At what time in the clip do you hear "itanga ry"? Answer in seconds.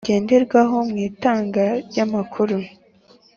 1.07-1.97